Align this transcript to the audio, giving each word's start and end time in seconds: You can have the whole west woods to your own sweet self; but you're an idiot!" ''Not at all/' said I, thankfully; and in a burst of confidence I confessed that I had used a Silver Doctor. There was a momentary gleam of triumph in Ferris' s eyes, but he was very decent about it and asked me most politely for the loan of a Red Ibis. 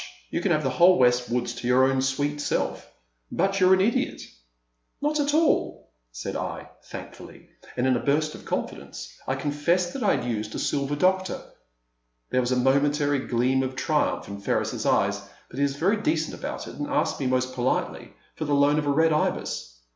You 0.31 0.41
can 0.41 0.51
have 0.51 0.63
the 0.63 0.71
whole 0.71 0.97
west 0.97 1.29
woods 1.29 1.53
to 1.53 1.67
your 1.67 1.83
own 1.83 2.01
sweet 2.01 2.41
self; 2.41 2.89
but 3.31 3.59
you're 3.59 3.75
an 3.75 3.81
idiot!" 3.81 4.23
''Not 4.99 5.19
at 5.19 5.31
all/' 5.35 5.89
said 6.11 6.35
I, 6.35 6.71
thankfully; 6.81 7.49
and 7.77 7.85
in 7.85 7.95
a 7.95 7.99
burst 8.03 8.33
of 8.33 8.43
confidence 8.43 9.13
I 9.27 9.35
confessed 9.35 9.93
that 9.93 10.01
I 10.01 10.15
had 10.15 10.25
used 10.25 10.55
a 10.55 10.57
Silver 10.57 10.95
Doctor. 10.95 11.43
There 12.31 12.41
was 12.41 12.51
a 12.51 12.55
momentary 12.55 13.19
gleam 13.27 13.61
of 13.61 13.75
triumph 13.75 14.27
in 14.27 14.41
Ferris' 14.41 14.73
s 14.73 14.87
eyes, 14.87 15.21
but 15.49 15.57
he 15.57 15.61
was 15.61 15.75
very 15.75 15.97
decent 15.97 16.33
about 16.33 16.65
it 16.67 16.77
and 16.77 16.87
asked 16.87 17.19
me 17.19 17.27
most 17.27 17.53
politely 17.53 18.15
for 18.35 18.45
the 18.45 18.55
loan 18.55 18.79
of 18.79 18.87
a 18.87 18.91
Red 18.91 19.13
Ibis. 19.13 19.75